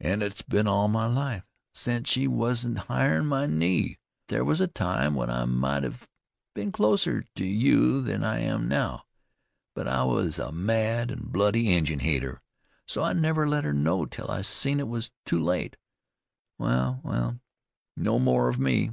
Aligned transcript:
"An' 0.00 0.20
it's 0.20 0.42
been 0.42 0.66
all 0.66 0.86
my 0.86 1.06
life, 1.06 1.44
since 1.72 2.06
she 2.06 2.28
wasn't 2.28 2.76
higher 2.76 3.16
'n 3.20 3.24
my 3.26 3.46
knee. 3.46 3.98
There 4.28 4.44
was 4.44 4.60
a 4.60 4.66
time 4.66 5.14
when 5.14 5.30
I 5.30 5.46
might 5.46 5.82
hev 5.82 6.06
been 6.54 6.72
closer 6.72 7.24
to 7.36 7.46
you 7.46 8.02
than 8.02 8.22
I 8.22 8.40
am 8.40 8.68
now. 8.68 9.06
But 9.74 9.88
I 9.88 10.04
was 10.04 10.38
a 10.38 10.52
mad 10.52 11.10
an' 11.10 11.20
bloody 11.28 11.74
Injun 11.74 12.00
hater, 12.00 12.42
so 12.86 13.02
I 13.02 13.14
never 13.14 13.48
let 13.48 13.64
her 13.64 13.72
know 13.72 14.04
till 14.04 14.30
I 14.30 14.42
seen 14.42 14.78
it 14.78 14.88
was 14.88 15.10
too 15.24 15.38
late. 15.40 15.78
Wal, 16.58 17.00
wal, 17.02 17.40
no 17.96 18.18
more 18.18 18.50
of 18.50 18.58
me. 18.58 18.90